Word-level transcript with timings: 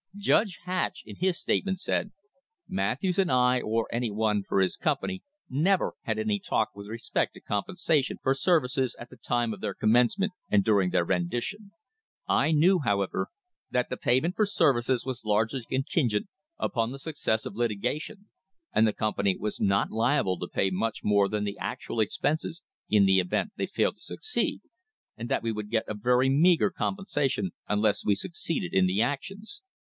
Judge 0.17 0.57
Hatch 0.63 1.03
in 1.05 1.17
his 1.17 1.39
statement 1.39 1.79
said: 1.79 2.11
"Matthews 2.67 3.19
and 3.19 3.31
I 3.31 3.61
or 3.61 3.87
any 3.93 4.09
one 4.09 4.41
for 4.41 4.59
his 4.59 4.75
company 4.75 5.21
never 5.47 5.93
had 6.05 6.17
any 6.17 6.39
talk 6.39 6.69
with 6.73 6.87
respect 6.87 7.35
to 7.35 7.39
compensation 7.39 8.17
for 8.23 8.33
services 8.33 8.95
at 8.97 9.11
the 9.11 9.15
time 9.15 9.53
of 9.53 9.61
their 9.61 9.75
commencement 9.75 10.31
or 10.51 10.57
during 10.57 10.89
their 10.89 11.05
rendition. 11.05 11.69
I 12.27 12.51
knew, 12.51 12.79
however, 12.79 13.27
that 13.69 13.91
the 13.91 13.95
payment 13.97 14.35
for 14.35 14.47
services 14.47 15.05
was 15.05 15.23
largely 15.23 15.65
contingent 15.69 16.25
upon 16.57 16.91
the 16.91 16.97
success 16.97 17.45
of 17.45 17.53
the 17.53 17.59
litigation, 17.59 18.25
and 18.73 18.87
the 18.87 18.93
company 18.93 19.37
was 19.37 19.61
not 19.61 19.89
able 19.91 20.39
to 20.39 20.47
pay 20.47 20.71
much 20.71 21.01
more 21.03 21.27
THE 21.29 21.33
BUFFALO 21.37 21.41
CASE 21.41 21.45
than 21.45 21.53
the 21.53 21.59
actual 21.63 21.99
expenses 21.99 22.63
in 22.89 23.05
the 23.05 23.19
event 23.19 23.51
they 23.55 23.67
failed 23.67 23.97
to 23.97 24.01
succeed, 24.01 24.61
and 25.15 25.29
that 25.29 25.43
we 25.43 25.51
would 25.51 25.69
get 25.69 25.85
a 25.87 25.93
very 25.93 26.27
meagre 26.27 26.71
compensation 26.71 27.51
unless 27.67 28.03
we 28.03 28.15
succeeded 28.15 28.73
in 28.73 28.87
the 28.87 28.99
actions. 29.03 29.61